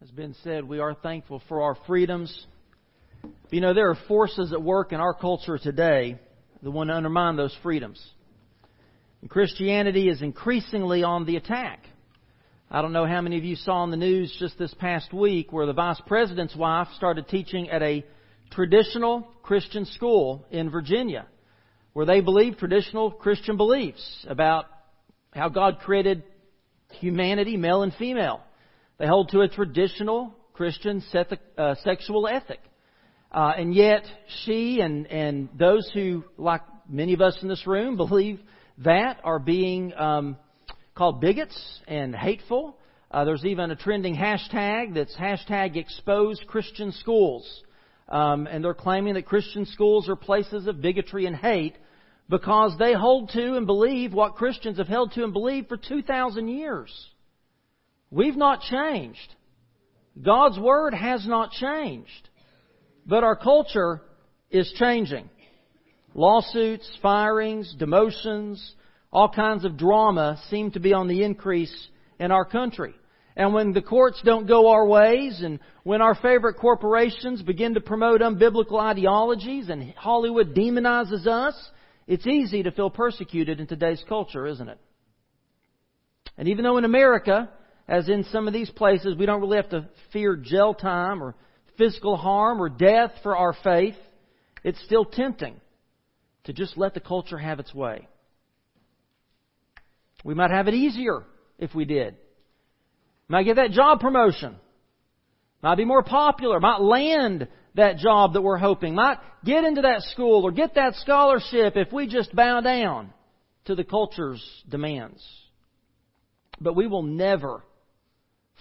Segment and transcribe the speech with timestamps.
[0.00, 2.46] has been said, we are thankful for our freedoms.
[3.50, 6.20] You know, there are forces at work in our culture today
[6.62, 8.00] that want to undermine those freedoms.
[9.22, 11.84] And Christianity is increasingly on the attack.
[12.70, 15.52] I don't know how many of you saw in the news just this past week
[15.52, 18.04] where the vice president's wife started teaching at a
[18.52, 21.26] traditional Christian school in Virginia,
[21.92, 24.66] where they believe traditional Christian beliefs about
[25.32, 26.22] how God created
[27.00, 28.42] humanity, male and female.
[28.98, 31.02] They hold to a traditional Christian
[31.56, 32.58] uh, sexual ethic.
[33.30, 34.02] Uh, and yet,
[34.42, 38.40] she and, and those who, like many of us in this room, believe
[38.78, 40.36] that are being um,
[40.96, 41.56] called bigots
[41.86, 42.76] and hateful.
[43.10, 47.62] Uh, there's even a trending hashtag that's hashtag expose Christian schools.
[48.08, 51.76] Um, and they're claiming that Christian schools are places of bigotry and hate
[52.28, 56.48] because they hold to and believe what Christians have held to and believed for 2,000
[56.48, 56.90] years.
[58.10, 59.34] We've not changed.
[60.20, 62.28] God's Word has not changed.
[63.06, 64.02] But our culture
[64.50, 65.28] is changing.
[66.14, 68.58] Lawsuits, firings, demotions,
[69.12, 72.94] all kinds of drama seem to be on the increase in our country.
[73.36, 77.80] And when the courts don't go our ways, and when our favorite corporations begin to
[77.80, 81.54] promote unbiblical ideologies, and Hollywood demonizes us,
[82.06, 84.78] it's easy to feel persecuted in today's culture, isn't it?
[86.36, 87.48] And even though in America,
[87.88, 91.34] as in some of these places, we don't really have to fear jail time or
[91.78, 93.94] physical harm or death for our faith,
[94.62, 95.58] it's still tempting
[96.44, 98.06] to just let the culture have its way.
[100.24, 101.22] We might have it easier
[101.58, 102.16] if we did.
[103.28, 104.56] Might get that job promotion.
[105.62, 106.60] Might be more popular.
[106.60, 108.94] Might land that job that we're hoping.
[108.94, 113.12] Might get into that school or get that scholarship if we just bow down
[113.66, 115.22] to the culture's demands.
[116.60, 117.62] But we will never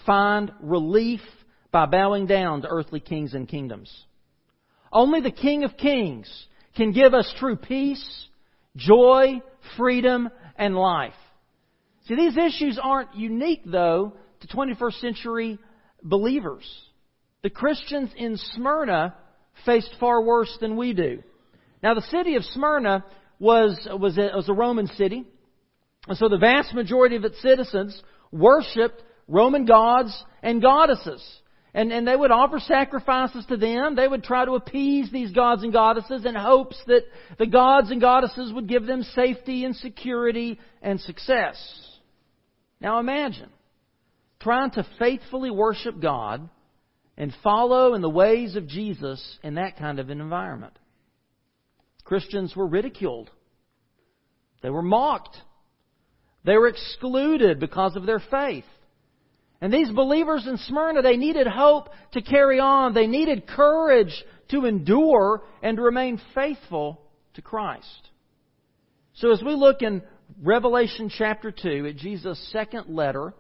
[0.06, 1.22] find relief
[1.72, 3.94] by bowing down to earthly kings and kingdoms.
[4.92, 8.28] Only the King of Kings can give us true peace,
[8.76, 9.42] joy,
[9.76, 11.14] freedom, and life.
[12.08, 15.60] See, these issues aren't unique, though, to 21st century
[16.02, 16.64] believers.
[17.44, 19.16] The Christians in Smyrna
[19.66, 21.22] faced far worse than we do.
[21.84, 23.04] Now, the city of Smyrna
[23.40, 25.26] was, was, a, was a Roman city.
[26.08, 28.02] And so the vast majority of its citizens
[28.32, 31.24] worshiped Roman gods and goddesses.
[31.74, 33.96] And, and they would offer sacrifices to them.
[33.96, 37.04] They would try to appease these gods and goddesses in hopes that
[37.38, 41.56] the gods and goddesses would give them safety and security and success.
[42.80, 43.50] Now imagine
[44.40, 46.50] trying to faithfully worship God
[47.18, 50.78] and follow in the ways of Jesus in that kind of an environment.
[52.04, 53.30] Christians were ridiculed.
[54.62, 55.36] They were mocked.
[56.46, 58.64] They were excluded because of their faith.
[59.60, 62.94] And these believers in Smyrna, they needed hope to carry on.
[62.94, 64.14] They needed courage
[64.50, 67.02] to endure and to remain faithful
[67.34, 68.10] to Christ.
[69.16, 70.04] So as we look in
[70.44, 73.34] Revelation chapter 2 at Jesus' second letter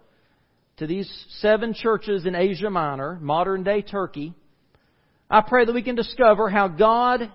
[0.77, 4.33] to these seven churches in Asia Minor, modern day Turkey,
[5.29, 7.31] I pray that we can discover how God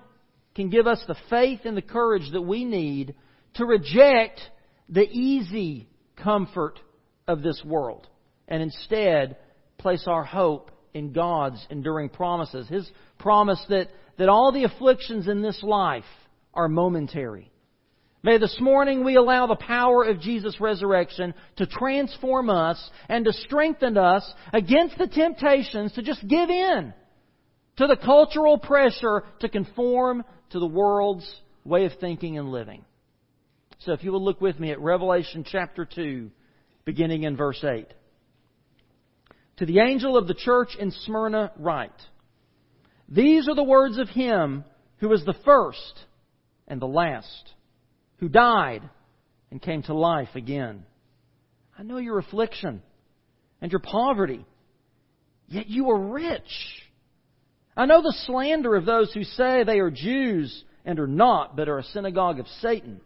[0.56, 3.14] can give us the faith and the courage that we need
[3.54, 4.40] to reject
[4.88, 6.80] the easy comfort
[7.28, 8.08] of this world
[8.48, 9.36] and instead
[9.78, 12.68] place our hope in God's enduring promises.
[12.68, 13.88] His promise that,
[14.18, 16.04] that all the afflictions in this life
[16.54, 17.50] are momentary.
[18.24, 23.32] May this morning we allow the power of Jesus' resurrection to transform us and to
[23.32, 26.94] strengthen us against the temptations to just give in
[27.78, 31.28] to the cultural pressure to conform to the world's
[31.64, 32.84] way of thinking and living.
[33.80, 36.30] So if you will look with me at Revelation chapter 2,
[36.84, 37.88] beginning in verse 8.
[39.58, 41.90] To the angel of the church in Smyrna write,
[43.08, 44.64] These are the words of him
[44.98, 46.06] who is the first
[46.66, 47.52] and the last,
[48.18, 48.82] who died
[49.50, 50.84] and came to life again.
[51.78, 52.82] I know your affliction
[53.60, 54.44] and your poverty,
[55.48, 56.42] yet you are rich.
[57.76, 61.68] I know the slander of those who say they are Jews and are not, but
[61.68, 63.00] are a synagogue of Satan.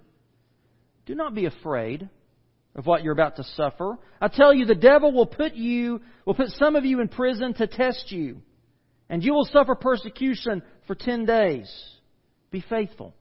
[1.06, 2.08] Do not be afraid
[2.76, 3.98] of what you're about to suffer.
[4.20, 7.54] I tell you, the devil will put you, will put some of you in prison
[7.54, 8.42] to test you,
[9.08, 11.72] and you will suffer persecution for ten days.
[12.50, 13.14] Be faithful,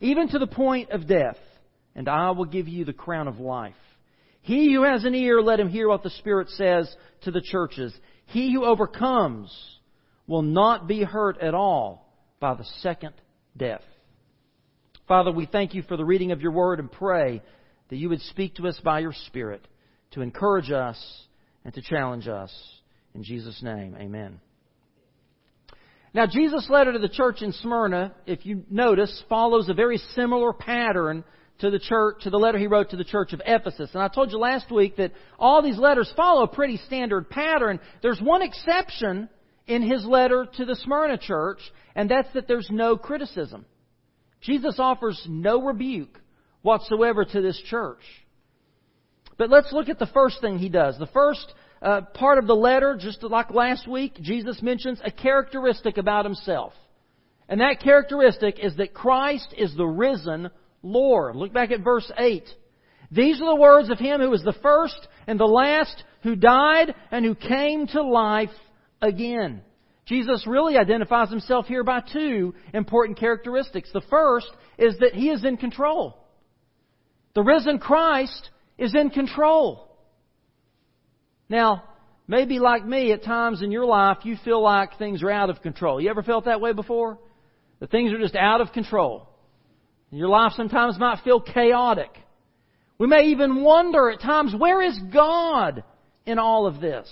[0.00, 1.36] even to the point of death,
[1.94, 3.74] and I will give you the crown of life.
[4.40, 6.92] He who has an ear, let him hear what the Spirit says
[7.22, 7.94] to the churches.
[8.26, 9.54] He who overcomes
[10.26, 12.10] will not be hurt at all
[12.40, 13.12] by the second
[13.54, 13.82] death.
[15.06, 17.42] Father, we thank you for the reading of your word and pray
[17.90, 19.66] that you would speak to us by your Spirit
[20.12, 20.98] to encourage us
[21.64, 22.52] and to challenge us.
[23.14, 24.40] In Jesus' name, amen.
[26.12, 30.52] Now, Jesus' letter to the church in Smyrna, if you notice, follows a very similar
[30.52, 31.22] pattern
[31.60, 33.90] to the church, to the letter he wrote to the church of Ephesus.
[33.92, 37.78] And I told you last week that all these letters follow a pretty standard pattern.
[38.02, 39.28] There's one exception
[39.66, 41.60] in his letter to the Smyrna church,
[41.94, 43.66] and that's that there's no criticism.
[44.40, 46.18] Jesus offers no rebuke
[46.62, 48.02] whatsoever to this church.
[49.38, 50.98] But let's look at the first thing he does.
[50.98, 55.96] The first uh, part of the letter, just like last week, Jesus mentions a characteristic
[55.96, 56.72] about himself.
[57.48, 60.50] And that characteristic is that Christ is the risen
[60.82, 61.36] Lord.
[61.36, 62.44] Look back at verse 8.
[63.10, 66.94] These are the words of him who is the first and the last, who died
[67.10, 68.50] and who came to life
[69.02, 69.62] again.
[70.06, 73.90] Jesus really identifies himself here by two important characteristics.
[73.92, 76.19] The first is that he is in control.
[77.34, 79.88] The risen Christ is in control.
[81.48, 81.84] Now,
[82.26, 85.62] maybe like me, at times in your life, you feel like things are out of
[85.62, 86.00] control.
[86.00, 87.18] You ever felt that way before?
[87.80, 89.28] That things are just out of control.
[90.10, 92.10] Your life sometimes might feel chaotic.
[92.98, 95.84] We may even wonder at times, where is God
[96.26, 97.08] in all of this?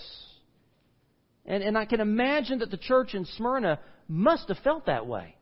[1.46, 3.78] And, and I can imagine that the church in Smyrna
[4.08, 5.36] must have felt that way.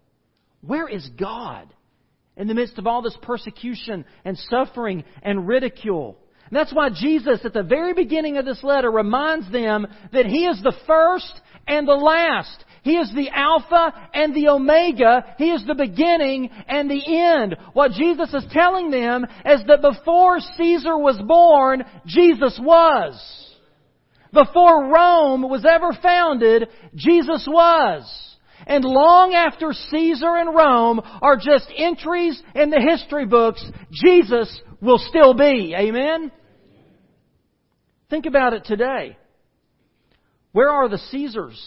[0.60, 1.72] Where is God
[2.36, 6.18] in the midst of all this persecution and suffering and ridicule?
[6.48, 10.46] And that's why Jesus, at the very beginning of this letter, reminds them that He
[10.46, 12.64] is the first and the last.
[12.82, 15.34] He is the Alpha and the Omega.
[15.38, 17.56] He is the beginning and the end.
[17.72, 23.20] What Jesus is telling them is that before Caesar was born, Jesus was.
[24.32, 28.35] Before Rome was ever founded, Jesus was.
[28.66, 34.98] And long after Caesar and Rome are just entries in the history books, Jesus will
[34.98, 35.74] still be.
[35.78, 36.32] Amen?
[38.10, 39.16] Think about it today.
[40.52, 41.60] Where are the Caesars?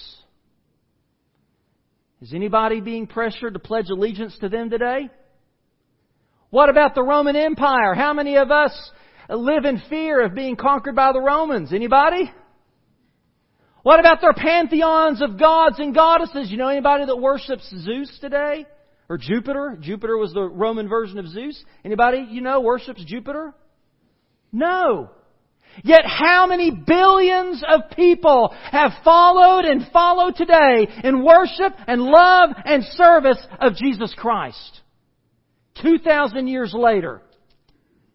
[2.22, 5.10] Is anybody being pressured to pledge allegiance to them today?
[6.50, 7.94] What about the Roman Empire?
[7.94, 8.74] How many of us
[9.30, 11.72] live in fear of being conquered by the Romans?
[11.72, 12.32] Anybody?
[13.84, 16.52] What about their pantheons of gods and goddesses?
[16.52, 18.66] You know anybody that worships Zeus today?
[19.08, 19.78] Or Jupiter?
[19.80, 21.64] Jupiter was the Roman version of Zeus.
[21.84, 23.54] Anybody you know worships Jupiter?
[24.52, 25.10] No.
[25.84, 32.50] Yet how many billions of people have followed and follow today in worship and love
[32.66, 34.82] and service of Jesus Christ?
[35.82, 37.22] 2,000 years later,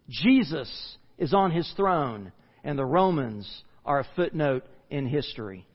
[0.08, 2.32] Jesus is on his throne
[2.62, 5.66] and the Romans are a footnote in history.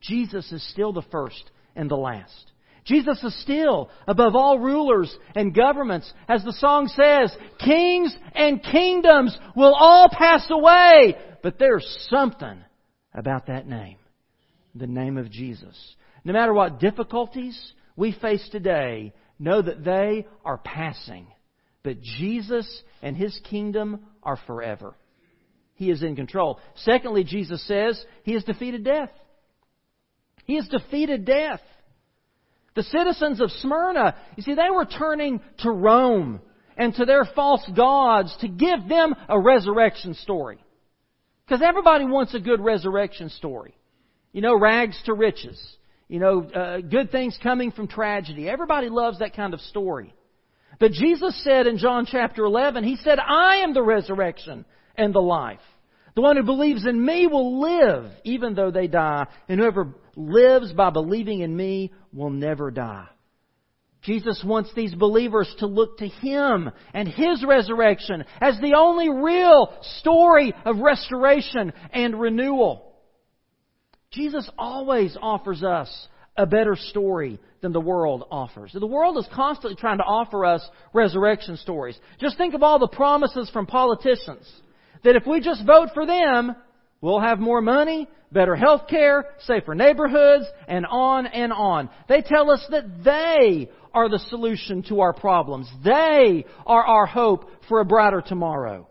[0.00, 2.52] Jesus is still the first and the last.
[2.84, 6.12] Jesus is still above all rulers and governments.
[6.28, 11.16] As the song says, kings and kingdoms will all pass away.
[11.42, 12.58] But there's something
[13.14, 13.96] about that name.
[14.74, 15.76] The name of Jesus.
[16.24, 17.58] No matter what difficulties
[17.96, 21.26] we face today, know that they are passing.
[21.82, 24.94] But Jesus and His kingdom are forever.
[25.74, 26.60] He is in control.
[26.76, 29.10] Secondly, Jesus says He has defeated death.
[30.44, 31.60] He has defeated death.
[32.74, 36.40] The citizens of Smyrna, you see, they were turning to Rome
[36.76, 40.58] and to their false gods to give them a resurrection story.
[41.46, 43.76] Because everybody wants a good resurrection story.
[44.32, 45.60] You know, rags to riches.
[46.08, 48.48] You know, uh, good things coming from tragedy.
[48.48, 50.12] Everybody loves that kind of story.
[50.80, 54.64] But Jesus said in John chapter 11, He said, I am the resurrection
[54.96, 55.60] and the life.
[56.14, 60.72] The one who believes in me will live even though they die, and whoever lives
[60.72, 63.08] by believing in me will never die.
[64.02, 69.74] Jesus wants these believers to look to Him and His resurrection as the only real
[69.98, 72.92] story of restoration and renewal.
[74.12, 78.72] Jesus always offers us a better story than the world offers.
[78.72, 81.98] The world is constantly trying to offer us resurrection stories.
[82.20, 84.46] Just think of all the promises from politicians
[85.04, 86.56] that if we just vote for them,
[87.00, 91.88] we'll have more money, better health care, safer neighborhoods, and on and on.
[92.08, 95.70] They tell us that they are the solution to our problems.
[95.84, 98.88] They are our hope for a brighter tomorrow.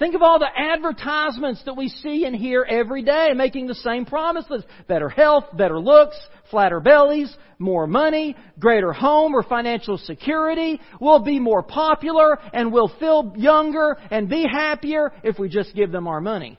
[0.00, 4.06] Think of all the advertisements that we see and hear every day making the same
[4.06, 4.64] promises.
[4.88, 6.16] Better health, better looks,
[6.50, 10.80] flatter bellies, more money, greater home or financial security.
[11.02, 15.92] We'll be more popular and we'll feel younger and be happier if we just give
[15.92, 16.58] them our money.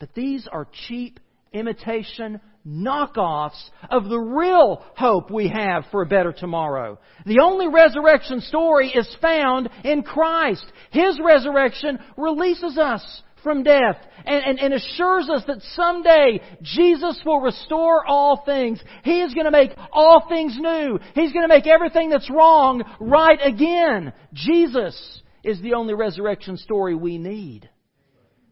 [0.00, 1.20] But these are cheap
[1.52, 6.98] imitation knockoffs of the real hope we have for a better tomorrow.
[7.24, 10.64] The only resurrection story is found in Christ.
[10.90, 17.40] His resurrection releases us from death and, and, and, assures us that someday Jesus will
[17.40, 18.82] restore all things.
[19.02, 20.98] He is going to make all things new.
[21.14, 24.12] He's going to make everything that's wrong right again.
[24.34, 27.68] Jesus is the only resurrection story we need.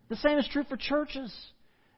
[0.08, 1.34] The same is true for churches.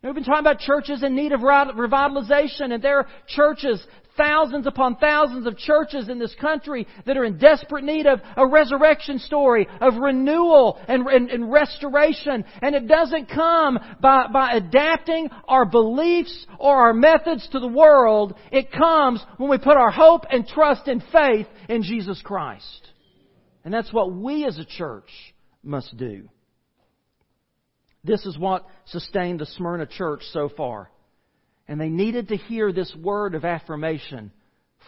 [0.02, 4.96] We've been talking about churches in need of revitalization, and there are churches, thousands upon
[4.96, 9.68] thousands of churches in this country that are in desperate need of a resurrection story,
[9.78, 12.46] of renewal and, and, and restoration.
[12.62, 18.34] And it doesn't come by, by adapting our beliefs or our methods to the world.
[18.50, 22.88] It comes when we put our hope and trust and faith in Jesus Christ.
[23.66, 25.10] And that's what we as a church
[25.62, 26.30] must do.
[28.02, 30.90] This is what sustained the Smyrna church so far.
[31.68, 34.32] And they needed to hear this word of affirmation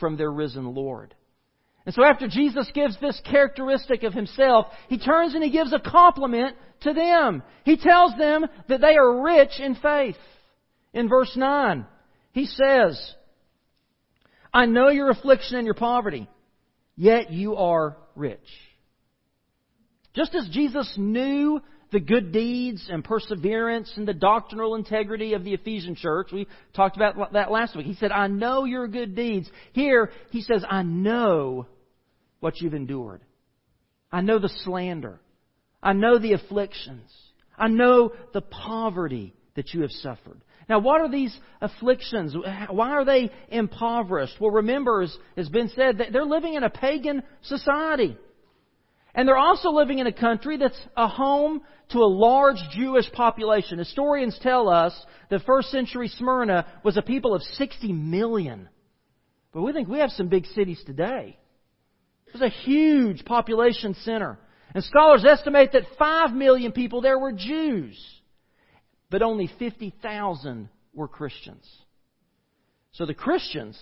[0.01, 1.15] from their risen Lord.
[1.85, 5.81] And so after Jesus gives this characteristic of himself, he turns and he gives a
[5.81, 7.43] compliment to them.
[7.65, 10.17] He tells them that they are rich in faith.
[10.93, 11.87] In verse 9,
[12.33, 13.15] he says,
[14.53, 16.29] I know your affliction and your poverty,
[16.97, 18.41] yet you are rich.
[20.15, 21.61] Just as Jesus knew
[21.93, 26.29] the good deeds and perseverance and the doctrinal integrity of the Ephesian church.
[26.33, 27.87] We talked about that last week.
[27.87, 29.51] He said, I know your good deeds.
[29.73, 31.67] Here, he says, I know
[32.41, 33.21] what you've endured.
[34.11, 35.21] I know the slander.
[35.83, 37.11] I know the afflictions.
[37.57, 40.41] I know the poverty that you have suffered.
[40.69, 42.35] Now, what are these afflictions?
[42.71, 44.41] Why are they impoverished?
[44.41, 48.17] Well, remember, as has been said, they're living in a pagan society.
[49.15, 53.79] And they're also living in a country that's a home to a large Jewish population.
[53.79, 54.95] Historians tell us
[55.29, 58.69] that first century Smyrna was a people of 60 million.
[59.53, 61.37] But we think we have some big cities today.
[62.27, 64.39] It was a huge population center.
[64.75, 68.03] And scholars estimate that 5 million people there were Jews.
[69.11, 71.69] But only 50,000 were Christians.
[72.93, 73.79] So the Christians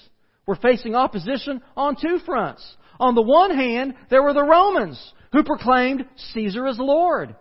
[0.46, 2.76] were facing opposition on two fronts.
[2.99, 7.37] On the one hand, there were the Romans who proclaimed Caesar as Lord.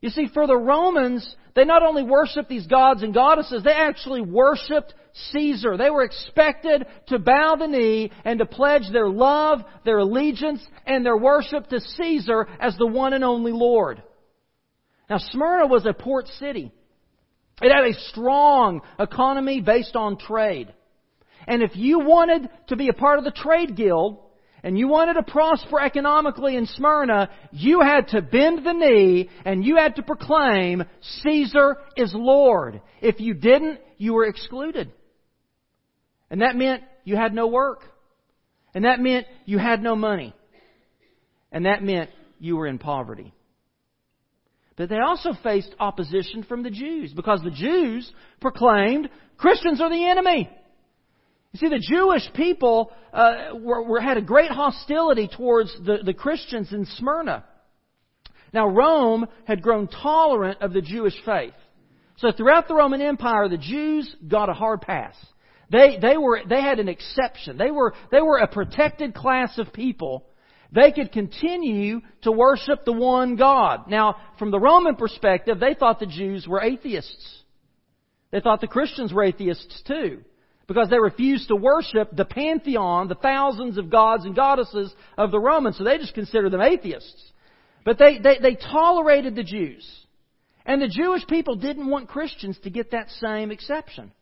[0.00, 4.20] You see, for the Romans, they not only worshiped these gods and goddesses, they actually
[4.20, 4.92] worshiped
[5.30, 5.76] Caesar.
[5.76, 11.06] They were expected to bow the knee and to pledge their love, their allegiance, and
[11.06, 14.02] their worship to Caesar as the one and only Lord.
[15.08, 16.72] Now, Smyrna was a port city.
[17.60, 20.72] It had a strong economy based on trade.
[21.46, 24.18] And if you wanted to be a part of the trade guild,
[24.62, 29.64] and you wanted to prosper economically in Smyrna, you had to bend the knee and
[29.64, 30.84] you had to proclaim,
[31.22, 32.80] Caesar is Lord.
[33.00, 34.92] If you didn't, you were excluded.
[36.30, 37.80] And that meant you had no work.
[38.74, 40.32] And that meant you had no money.
[41.50, 43.34] And that meant you were in poverty.
[44.76, 50.06] But they also faced opposition from the Jews because the Jews proclaimed Christians are the
[50.08, 50.48] enemy.
[51.52, 56.14] You see, the Jewish people uh, were, were, had a great hostility towards the, the
[56.14, 57.44] Christians in Smyrna.
[58.54, 61.54] Now, Rome had grown tolerant of the Jewish faith.
[62.16, 65.14] So throughout the Roman Empire, the Jews got a hard pass.
[65.70, 67.58] They, they, were, they had an exception.
[67.58, 70.26] They were, they were a protected class of people.
[70.70, 73.88] They could continue to worship the one God.
[73.88, 77.42] Now, from the Roman perspective, they thought the Jews were atheists.
[78.30, 80.22] They thought the Christians were atheists too
[80.72, 85.38] because they refused to worship the pantheon, the thousands of gods and goddesses of the
[85.38, 85.76] Romans.
[85.76, 87.32] So they just considered them atheists.
[87.84, 89.86] But they, they, they tolerated the Jews.
[90.64, 94.12] And the Jewish people didn't want Christians to get that same exception.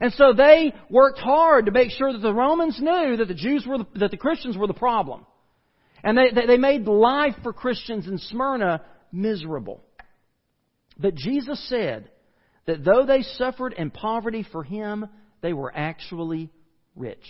[0.00, 3.64] And so they worked hard to make sure that the Romans knew that the Jews
[3.66, 5.24] were the, that the Christians were the problem.
[6.02, 9.82] And they, they, they made life for Christians in Smyrna miserable.
[10.98, 12.10] But Jesus said
[12.66, 15.06] that though they suffered in poverty for Him,
[15.44, 16.50] they were actually
[16.96, 17.26] rich.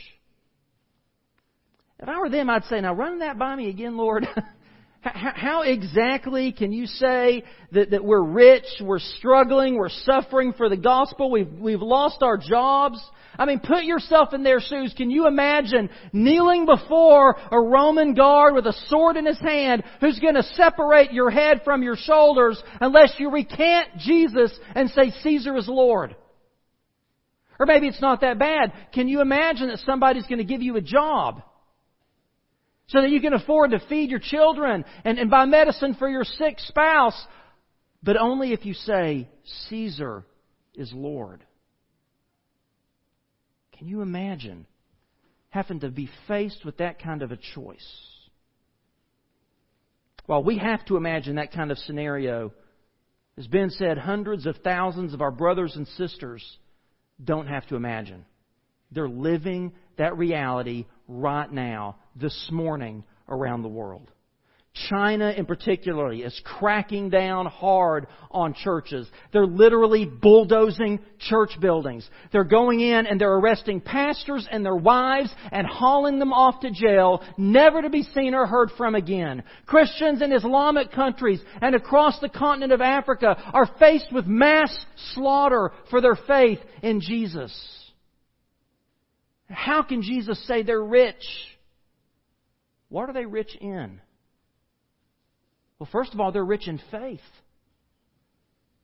[1.99, 4.25] If I were them, I'd say, now run that by me again, Lord.
[5.01, 7.43] How exactly can you say
[7.73, 12.37] that, that we're rich, we're struggling, we're suffering for the gospel, we've, we've lost our
[12.37, 13.01] jobs?
[13.37, 14.95] I mean, put yourself in their shoes.
[14.97, 20.21] Can you imagine kneeling before a Roman guard with a sword in his hand who's
[20.21, 25.57] going to separate your head from your shoulders unless you recant Jesus and say Caesar
[25.57, 26.15] is Lord?
[27.59, 28.73] Or maybe it's not that bad.
[28.93, 31.43] Can you imagine that somebody's going to give you a job?
[32.89, 36.25] So that you can afford to feed your children and, and buy medicine for your
[36.25, 37.19] sick spouse,
[38.03, 39.29] but only if you say,
[39.69, 40.25] Caesar
[40.75, 41.45] is Lord.
[43.79, 44.67] Can you imagine
[45.49, 48.09] having to be faced with that kind of a choice?
[50.27, 52.53] Well, we have to imagine that kind of scenario
[53.37, 56.59] As Ben said, hundreds of thousands of our brothers and sisters
[57.23, 58.25] don't have to imagine.
[58.91, 64.11] They're living that reality right now, this morning, around the world.
[64.75, 69.09] China in particularly is cracking down hard on churches.
[69.33, 72.09] They're literally bulldozing church buildings.
[72.33, 76.73] They're going in and they're arresting pastors and their wives and hauling them off to
[76.73, 79.45] jail, never to be seen or heard from again.
[79.67, 84.77] Christians in Islamic countries and across the continent of Africa are faced with mass
[85.15, 87.53] slaughter for their faith in Jesus.
[89.49, 91.25] How can Jesus say they're rich?
[92.89, 94.01] What are they rich in?
[95.79, 97.21] Well, first of all, they're rich in faith.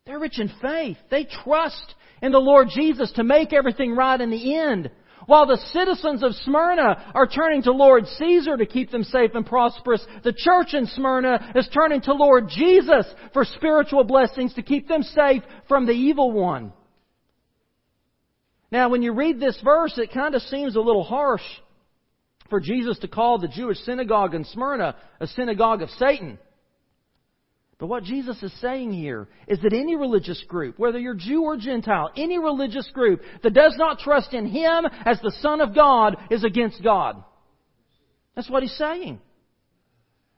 [0.06, 0.96] They're rich in faith.
[1.10, 4.90] They trust in the Lord Jesus to make everything right in the end.
[5.26, 9.46] While the citizens of Smyrna are turning to Lord Caesar to keep them safe and
[9.46, 14.88] prosperous, the church in Smyrna is turning to Lord Jesus for spiritual blessings to keep
[14.88, 16.72] them safe from the evil one.
[18.72, 21.42] Now, when you read this verse, it kind of seems a little harsh
[22.48, 26.38] for Jesus to call the Jewish synagogue in Smyrna a synagogue of Satan.
[27.80, 31.56] But what Jesus is saying here is that any religious group, whether you're Jew or
[31.56, 36.18] Gentile, any religious group that does not trust in Him as the Son of God
[36.30, 37.24] is against God.
[38.36, 39.18] That's what He's saying.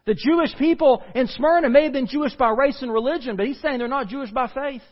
[0.07, 3.61] The Jewish people in Smyrna may have been Jewish by race and religion, but He's
[3.61, 4.83] saying they're not Jewish by faith.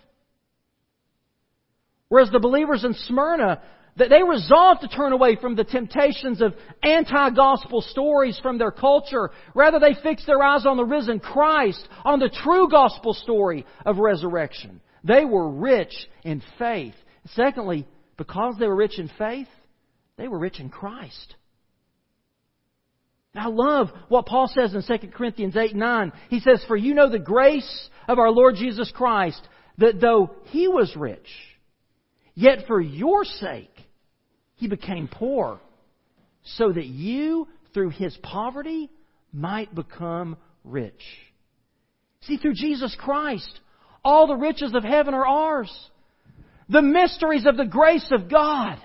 [2.08, 3.62] Whereas the believers in Smyrna
[3.96, 9.30] that they resolved to turn away from the temptations of anti-gospel stories from their culture.
[9.54, 13.98] Rather, they fixed their eyes on the risen Christ, on the true gospel story of
[13.98, 14.80] resurrection.
[15.04, 15.94] They were rich
[16.24, 16.94] in faith.
[17.34, 19.48] Secondly, because they were rich in faith,
[20.16, 21.34] they were rich in Christ.
[23.34, 26.12] I love what Paul says in 2 Corinthians 8 9.
[26.28, 29.40] He says, For you know the grace of our Lord Jesus Christ,
[29.78, 31.28] that though he was rich,
[32.34, 33.70] yet for your sake
[34.60, 35.58] he became poor
[36.44, 38.90] so that you, through his poverty,
[39.32, 41.02] might become rich.
[42.22, 43.58] See, through Jesus Christ,
[44.04, 45.72] all the riches of heaven are ours.
[46.68, 48.78] The mysteries of the grace of God.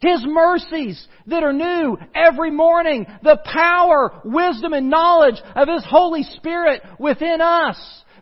[0.00, 3.06] His mercies that are new every morning.
[3.22, 7.76] The power, wisdom, and knowledge of His Holy Spirit within us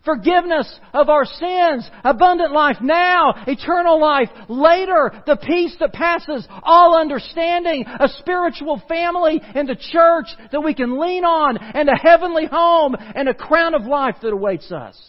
[0.05, 6.97] forgiveness of our sins, abundant life now, eternal life later, the peace that passes all
[6.97, 12.45] understanding, a spiritual family and the church that we can lean on, and a heavenly
[12.45, 14.99] home and a crown of life that awaits us.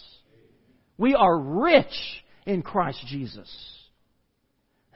[0.96, 3.73] We are rich in Christ Jesus.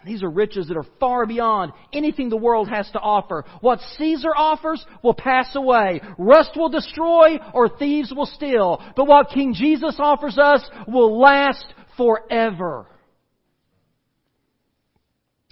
[0.09, 3.45] These are riches that are far beyond anything the world has to offer.
[3.61, 6.01] What Caesar offers will pass away.
[6.17, 8.83] Rust will destroy or thieves will steal.
[8.97, 11.67] But what King Jesus offers us will last
[11.99, 12.87] forever.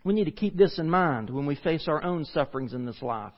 [0.04, 3.02] We need to keep this in mind when we face our own sufferings in this
[3.02, 3.32] life.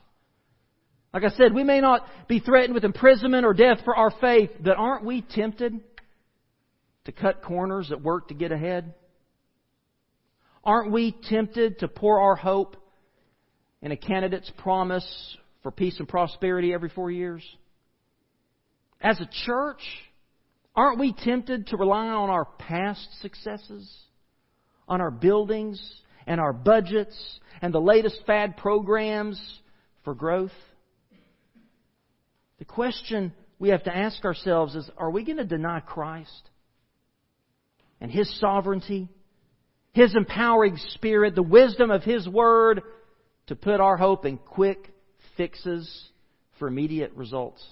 [1.13, 4.51] Like I said, we may not be threatened with imprisonment or death for our faith,
[4.61, 5.81] but aren't we tempted
[7.07, 8.95] to cut corners at work to get ahead?
[10.69, 12.77] Aren't we tempted to pour our hope
[13.81, 17.43] in a candidate's promise for peace and prosperity every four years?
[19.01, 19.81] As a church,
[20.77, 23.91] aren't we tempted to rely on our past successes,
[24.87, 25.81] on our buildings
[26.27, 27.17] and our budgets
[27.63, 29.41] and the latest fad programs
[30.05, 30.53] for growth?
[32.59, 36.51] The question we have to ask ourselves is are we going to deny Christ
[38.03, 39.09] and His sovereignty
[39.93, 42.83] his empowering Spirit, the wisdom of His Word
[43.47, 44.93] to put our hope in quick
[45.37, 46.09] fixes
[46.59, 47.65] for immediate results?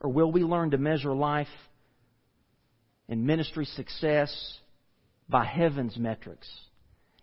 [0.00, 1.46] Or will we learn to measure life
[3.08, 4.58] and ministry success
[5.28, 6.48] by heaven's metrics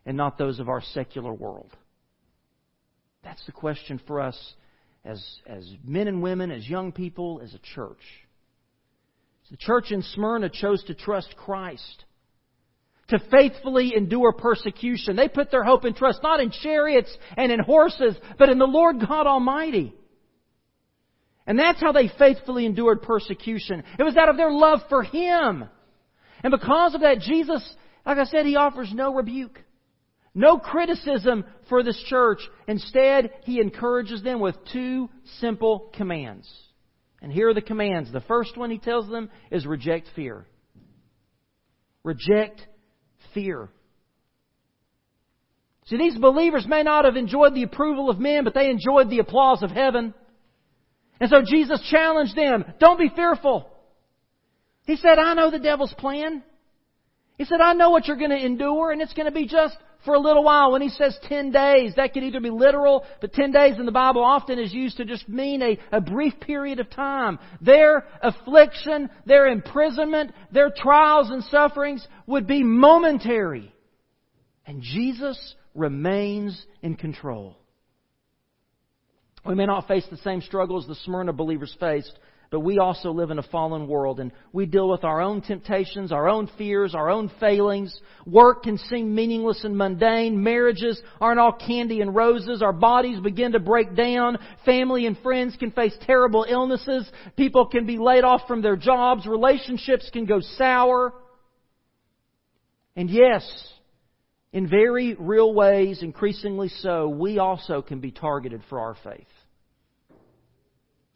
[0.06, 1.72] and not those of our secular world?
[3.24, 4.54] That's the question for us
[5.04, 8.00] as, as men and women, as young people, as a church.
[9.52, 12.06] The church in Smyrna chose to trust Christ,
[13.08, 15.16] to faithfully endure persecution.
[15.16, 18.66] They put their hope and trust not in chariots and in horses, but in the
[18.68, 19.94] Lord God Almighty.
[21.48, 23.84] And that's how they faithfully endured persecution.
[23.98, 25.68] It was out of their love for Him.
[26.44, 27.68] And because of that, Jesus,
[28.06, 29.60] like I said, He offers no rebuke,
[30.36, 32.40] no criticism for this church.
[32.68, 35.10] Instead, He encourages them with two
[35.40, 36.48] simple commands.
[37.22, 38.12] And here are the commands.
[38.12, 40.46] The first one he tells them is reject fear.
[42.04, 42.66] Reject
[43.34, 43.70] fear.
[45.86, 49.20] See, these believers may not have enjoyed the approval of men, but they enjoyed the
[49.20, 50.14] applause of heaven.
[51.20, 53.70] And so Jesus challenged them, don't be fearful.
[54.86, 56.44] He said, I know the devil's plan.
[57.38, 59.76] He said, I know what you're going to endure, and it's going to be just
[60.06, 60.72] for a little while.
[60.72, 63.92] When he says 10 days, that could either be literal, but 10 days in the
[63.92, 67.40] Bible often is used to just mean a, a brief period of time.
[67.62, 73.74] Their affliction, their imprisonment, their trials and sufferings would be momentary.
[74.66, 77.58] And Jesus remains in control.
[79.46, 82.18] We may not face the same struggles the Smyrna believers faced,
[82.52, 86.12] but we also live in a fallen world and we deal with our own temptations,
[86.12, 87.96] our own fears, our own failings.
[88.26, 90.42] Work can seem meaningless and mundane.
[90.42, 92.64] Marriages aren't all candy and roses.
[92.64, 94.40] Our bodies begin to break down.
[94.66, 97.10] Family and friends can face terrible illnesses.
[97.38, 99.28] People can be laid off from their jobs.
[99.28, 101.14] Relationships can go sour.
[102.96, 103.44] And yes,
[104.52, 109.28] in very real ways, increasingly so, we also can be targeted for our faith.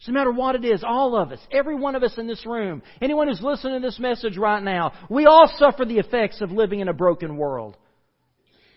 [0.08, 2.82] No matter what it is, all of us, every one of us in this room,
[3.02, 6.82] anyone who's listening to this message right now, we all suffer the effects of living
[6.82, 7.78] in a broken world.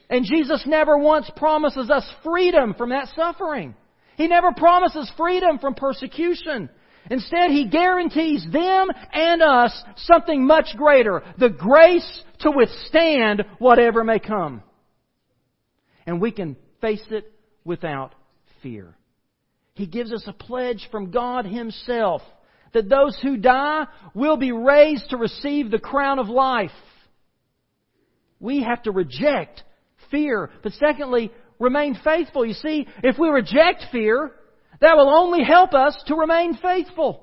[0.09, 3.75] And Jesus never once promises us freedom from that suffering.
[4.17, 6.71] He never promises freedom from persecution.
[7.11, 14.21] Instead, He guarantees them and us something much greater, the grace to withstand whatever may
[14.21, 14.63] come.
[16.07, 17.33] And we can face it
[17.65, 18.15] without
[18.63, 18.97] fear.
[19.77, 22.23] He gives us a pledge from God Himself
[22.73, 26.71] that those who die will be raised to receive the crown of life.
[28.41, 29.63] We have to reject
[30.11, 32.47] fear, but secondly, remain faithful.
[32.47, 34.33] You see, if we reject fear,
[34.81, 37.23] that will only help us to remain faithful.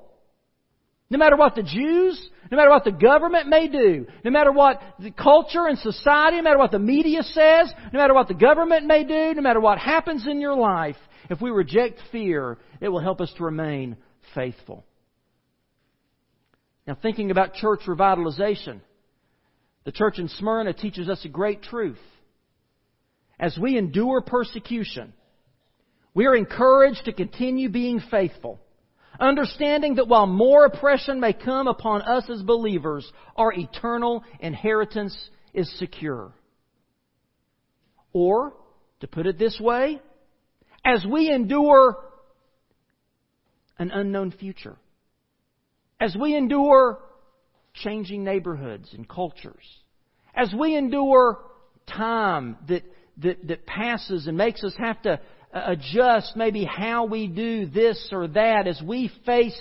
[1.10, 2.20] No matter what the Jews,
[2.52, 6.42] no matter what the government may do, no matter what the culture and society, no
[6.44, 9.78] matter what the media says, no matter what the government may do, no matter what
[9.78, 10.96] happens in your life,
[11.30, 13.96] if we reject fear, it will help us to remain
[14.34, 14.84] faithful.
[16.86, 18.80] Now, thinking about church revitalization,
[19.84, 21.98] the church in Smyrna teaches us a great truth.
[23.38, 25.12] As we endure persecution,
[26.14, 28.60] we are encouraged to continue being faithful,
[29.18, 35.16] understanding that while more oppression may come upon us as believers, our eternal inheritance
[35.52, 36.32] is secure.
[38.12, 38.52] Or,
[39.00, 40.00] to put it this way,
[40.84, 41.96] as we endure
[43.78, 44.76] an unknown future,
[46.00, 46.98] as we endure
[47.72, 49.64] changing neighborhoods and cultures,
[50.34, 51.38] as we endure
[51.86, 52.82] time that,
[53.18, 55.20] that, that passes and makes us have to
[55.52, 59.58] uh, adjust maybe how we do this or that, as we face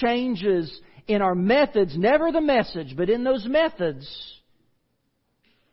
[0.00, 4.08] changes in our methods, never the message, but in those methods,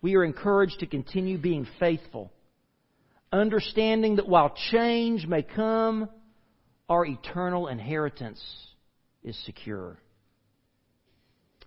[0.01, 2.31] we are encouraged to continue being faithful
[3.31, 6.09] understanding that while change may come,
[6.89, 8.41] our eternal inheritance
[9.23, 9.97] is secure.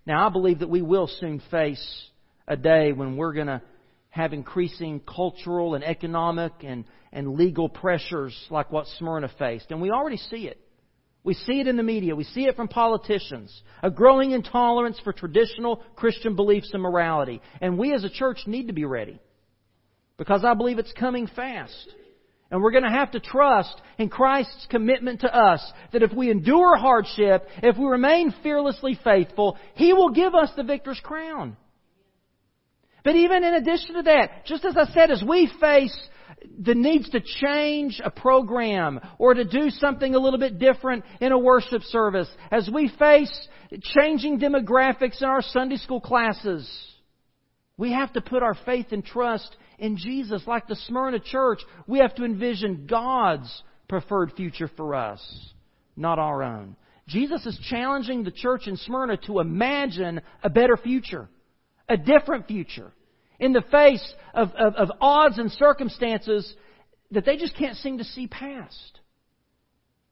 [0.06, 2.10] Now, I believe that we will soon face
[2.46, 3.62] a day when we're going to
[4.10, 9.70] have increasing cultural and economic and, and legal pressures like what Smyrna faced.
[9.70, 10.60] And we already see it.
[11.24, 12.14] We see it in the media.
[12.14, 13.50] We see it from politicians.
[13.82, 17.40] A growing intolerance for traditional Christian beliefs and morality.
[17.62, 19.18] And we as a church need to be ready
[20.16, 21.92] because I believe it's coming fast.
[22.50, 26.30] And we're going to have to trust in Christ's commitment to us that if we
[26.30, 31.56] endure hardship, if we remain fearlessly faithful, He will give us the victor's crown.
[33.02, 35.96] But even in addition to that, just as I said, as we face
[36.58, 41.32] the needs to change a program or to do something a little bit different in
[41.32, 43.48] a worship service, as we face
[43.98, 46.70] changing demographics in our Sunday school classes,
[47.76, 50.42] we have to put our faith and trust in Jesus.
[50.46, 55.20] Like the Smyrna church, we have to envision God's preferred future for us,
[55.96, 56.76] not our own.
[57.06, 61.28] Jesus is challenging the church in Smyrna to imagine a better future,
[61.88, 62.92] a different future,
[63.38, 66.54] in the face of, of, of odds and circumstances
[67.10, 69.00] that they just can't seem to see past.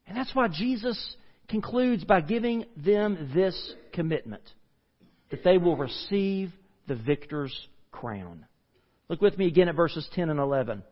[0.06, 1.16] And that's why Jesus
[1.48, 4.42] concludes by giving them this commitment
[5.30, 6.52] that they will receive
[6.86, 8.44] the victor's crown.
[9.12, 10.82] Look with me again at verses 10 and 11.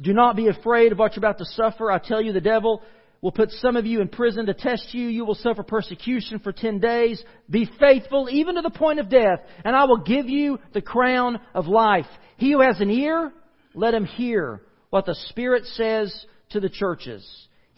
[0.00, 1.90] Do not be afraid of what you're about to suffer.
[1.90, 2.82] I tell you, the devil
[3.20, 5.08] will put some of you in prison to test you.
[5.08, 7.20] You will suffer persecution for ten days.
[7.50, 11.40] Be faithful even to the point of death, and I will give you the crown
[11.52, 12.06] of life.
[12.36, 13.32] He who has an ear,
[13.74, 17.28] let him hear what the Spirit says to the churches.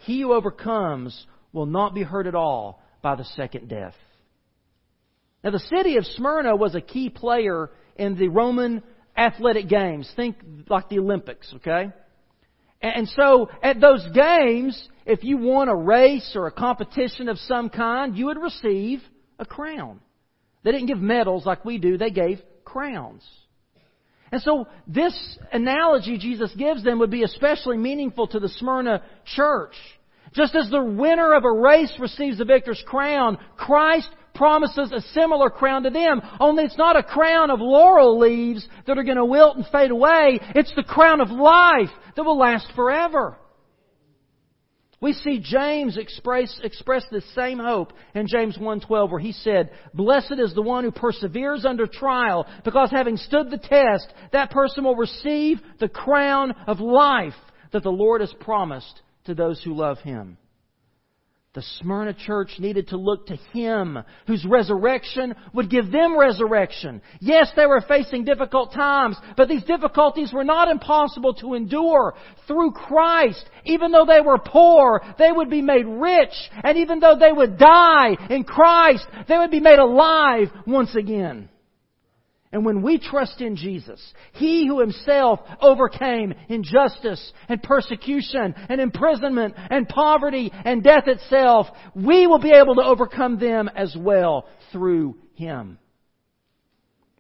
[0.05, 3.95] He who overcomes will not be hurt at all by the second death.
[5.47, 8.83] Now, the city of Smyrna was a key player in the Roman
[9.17, 10.11] athletic games.
[10.17, 10.35] Think
[10.69, 11.93] like the Olympics, okay?
[12.83, 17.71] And so, at those games, if you won a race or a competition of some
[17.71, 19.01] kind, you would receive
[19.39, 20.01] a crown.
[20.65, 23.23] They didn't give medals like we do, they gave crowns.
[24.33, 25.17] And so this
[25.53, 29.75] analogy Jesus gives them would be especially meaningful to the Smyrna church.
[30.33, 35.51] Just as the winner of a race receives the victor's crown, Christ promises a similar
[35.51, 36.22] crown to them.
[36.38, 39.90] Only it's not a crown of laurel leaves that are going to wilt and fade
[39.90, 40.40] away.
[40.55, 43.37] It's the crown of life that will last forever.
[45.01, 50.38] We see James express, express this same hope in James 1.12 where he said, Blessed
[50.38, 54.96] is the one who perseveres under trial, because having stood the test, that person will
[54.96, 57.35] receive the crown of life
[57.72, 60.38] that the Lord has promised to those who love him.
[61.57, 67.01] The Smyrna church needed to look to Him, whose resurrection would give them resurrection.
[67.19, 72.14] Yes, they were facing difficult times, but these difficulties were not impossible to endure.
[72.47, 77.16] Through Christ, even though they were poor, they would be made rich, and even though
[77.19, 81.49] they would die in Christ, they would be made alive once again.
[82.53, 84.01] And when we trust in Jesus,
[84.35, 92.27] He who Himself overcame injustice and persecution and imprisonment and poverty and death itself, we
[92.27, 95.79] will be able to overcome them as well through Him.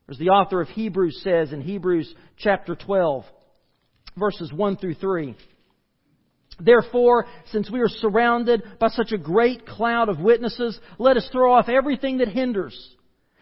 [0.08, 3.24] As the author of Hebrews says in Hebrews chapter 12,
[4.16, 5.36] verses 1 through 3.
[6.60, 11.52] Therefore, since we are surrounded by such a great cloud of witnesses, let us throw
[11.52, 12.96] off everything that hinders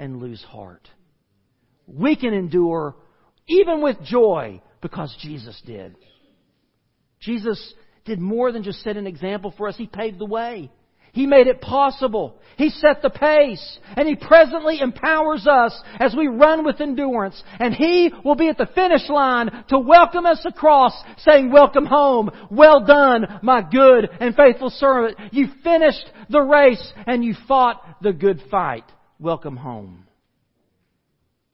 [0.00, 0.88] and lose heart.
[1.86, 2.96] We can endure
[3.46, 5.94] even with joy because Jesus did.
[7.20, 7.74] Jesus
[8.06, 9.76] did more than just set an example for us.
[9.76, 10.70] He paved the way.
[11.12, 12.38] He made it possible.
[12.56, 13.78] He set the pace.
[13.94, 17.42] And He presently empowers us as we run with endurance.
[17.58, 22.30] And He will be at the finish line to welcome us across saying, welcome home.
[22.50, 25.18] Well done, my good and faithful servant.
[25.32, 28.84] You finished the race and you fought the good fight
[29.20, 30.06] welcome home.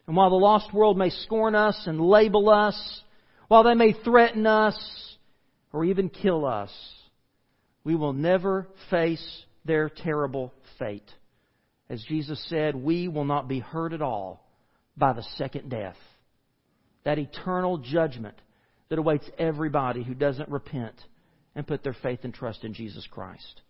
[0.07, 3.02] And while the lost world may scorn us and label us,
[3.48, 4.79] while they may threaten us
[5.72, 6.70] or even kill us,
[7.83, 11.11] we will never face their terrible fate.
[11.90, 14.44] As Jesus said, we will not be hurt at all
[14.96, 15.96] by the second death.
[17.05, 18.37] That eternal judgment
[18.88, 20.94] that awaits everybody who doesn't repent
[21.55, 23.62] and put their faith and trust in Jesus Christ.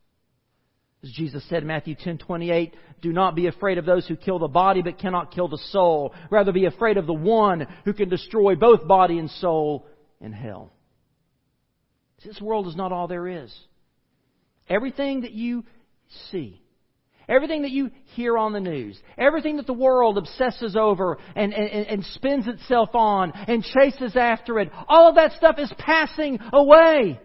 [1.02, 4.48] As Jesus said in Matthew 10:28, "Do not be afraid of those who kill the
[4.48, 6.14] body but cannot kill the soul.
[6.30, 9.86] Rather be afraid of the one who can destroy both body and soul
[10.20, 10.72] in hell."
[12.24, 13.54] This world is not all there is.
[14.68, 15.64] Everything that you
[16.30, 16.60] see,
[17.28, 21.86] everything that you hear on the news, everything that the world obsesses over and, and,
[21.86, 27.20] and spins itself on and chases after it, all of that stuff is passing away.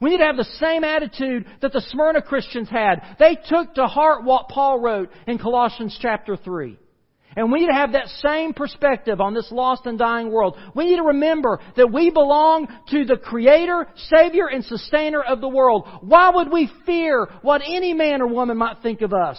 [0.00, 3.16] We need to have the same attitude that the Smyrna Christians had.
[3.18, 6.78] They took to heart what Paul wrote in Colossians chapter 3.
[7.36, 10.56] And we need to have that same perspective on this lost and dying world.
[10.74, 15.48] We need to remember that we belong to the Creator, Savior, and Sustainer of the
[15.48, 15.86] world.
[16.00, 19.38] Why would we fear what any man or woman might think of us?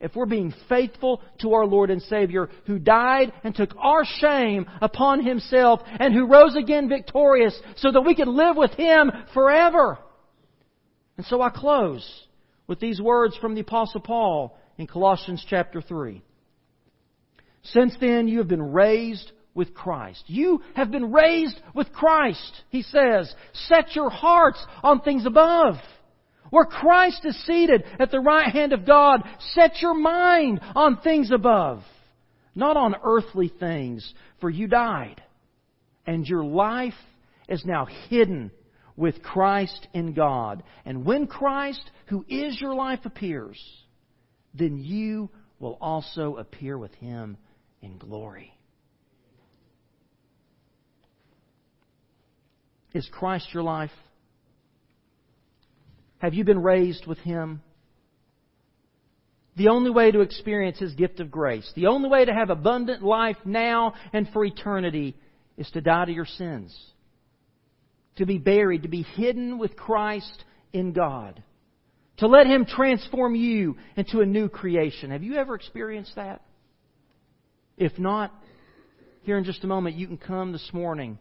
[0.00, 4.66] If we're being faithful to our Lord and Savior who died and took our shame
[4.80, 9.98] upon Himself and who rose again victorious so that we could live with Him forever.
[11.16, 12.08] And so I close
[12.66, 16.22] with these words from the Apostle Paul in Colossians chapter 3.
[17.62, 20.24] Since then you have been raised with Christ.
[20.28, 23.34] You have been raised with Christ, he says.
[23.52, 25.74] Set your hearts on things above
[26.50, 29.22] where Christ is seated at the right hand of God,
[29.54, 31.82] set your mind on things above,
[32.54, 35.22] not on earthly things, for you died.
[36.06, 36.94] And your life
[37.48, 38.50] is now hidden
[38.96, 40.62] with Christ in God.
[40.84, 43.58] And when Christ, who is your life, appears,
[44.54, 47.36] then you will also appear with him
[47.82, 48.52] in glory.
[52.92, 53.90] Is Christ your life?
[56.20, 57.62] Have you been raised with Him?
[59.56, 63.02] The only way to experience His gift of grace, the only way to have abundant
[63.02, 65.16] life now and for eternity,
[65.56, 66.78] is to die to your sins.
[68.16, 71.42] To be buried, to be hidden with Christ in God.
[72.18, 75.10] To let Him transform you into a new creation.
[75.10, 76.42] Have you ever experienced that?
[77.78, 78.32] If not,
[79.22, 81.18] here in just a moment, you can come this morning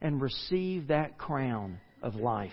[0.00, 2.52] and receive that crown of life.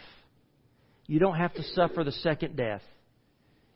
[1.09, 2.83] You don't have to suffer the second death.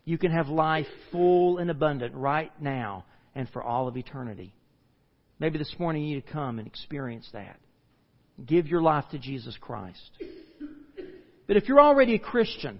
[0.05, 4.53] You can have life full and abundant right now and for all of eternity.
[5.39, 7.59] Maybe this morning you need to come and experience that.
[8.45, 10.11] Give your life to Jesus Christ.
[11.47, 12.79] But if you're already a Christian,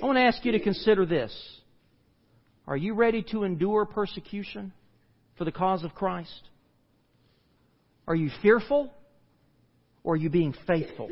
[0.00, 1.36] I want to ask you to consider this.
[2.68, 4.72] Are you ready to endure persecution
[5.38, 6.40] for the cause of Christ?
[8.06, 8.94] Are you fearful?
[10.04, 11.10] Or are you being faithful?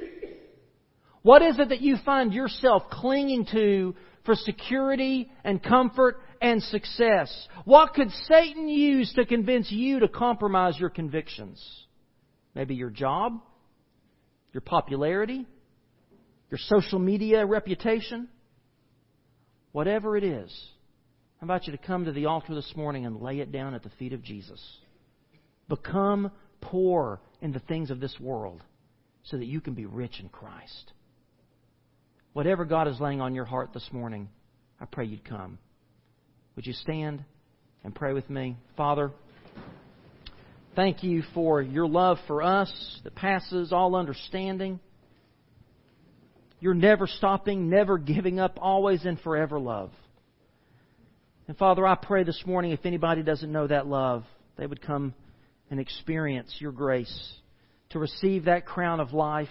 [1.24, 3.94] What is it that you find yourself clinging to
[4.26, 7.48] for security and comfort and success?
[7.64, 11.58] What could Satan use to convince you to compromise your convictions?
[12.54, 13.40] Maybe your job,
[14.52, 15.46] your popularity,
[16.50, 18.28] your social media reputation,
[19.72, 20.54] whatever it is.
[21.40, 23.82] I invite you to come to the altar this morning and lay it down at
[23.82, 24.62] the feet of Jesus.
[25.70, 28.62] Become poor in the things of this world
[29.22, 30.92] so that you can be rich in Christ.
[32.34, 34.28] Whatever God is laying on your heart this morning,
[34.80, 35.56] I pray you'd come.
[36.56, 37.22] Would you stand
[37.84, 38.56] and pray with me?
[38.76, 39.12] Father,
[40.74, 42.72] thank you for your love for us
[43.04, 44.80] that passes all understanding.
[46.58, 49.92] You're never stopping, never giving up, always and forever love.
[51.46, 54.24] And Father, I pray this morning if anybody doesn't know that love,
[54.56, 55.14] they would come
[55.70, 57.32] and experience your grace,
[57.90, 59.46] to receive that crown of life,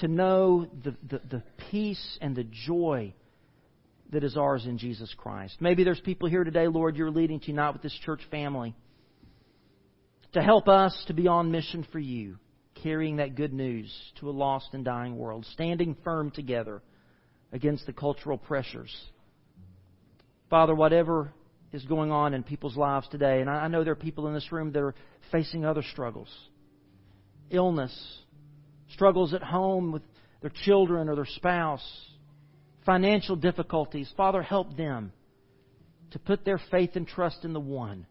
[0.00, 3.14] to know the, the, the peace and the joy
[4.10, 5.56] that is ours in Jesus Christ.
[5.60, 8.74] Maybe there's people here today, Lord, you're leading to not with this church family
[10.32, 12.36] to help us to be on mission for you,
[12.82, 16.82] carrying that good news to a lost and dying world, standing firm together
[17.52, 18.94] against the cultural pressures.
[20.48, 21.32] Father, whatever
[21.72, 23.40] is going on in people's lives today.
[23.40, 24.94] And I know there are people in this room that are
[25.30, 26.28] facing other struggles
[27.50, 27.92] illness,
[28.92, 30.02] struggles at home with
[30.40, 31.86] their children or their spouse,
[32.84, 34.12] financial difficulties.
[34.16, 35.12] Father, help them
[36.10, 38.06] to put their faith and trust in the one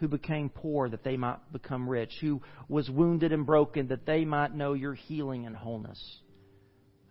[0.00, 4.24] who became poor that they might become rich, who was wounded and broken that they
[4.24, 6.20] might know your healing and wholeness.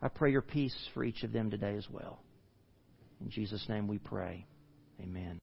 [0.01, 2.19] I pray your peace for each of them today as well.
[3.21, 4.45] In Jesus' name we pray.
[4.99, 5.39] Amen.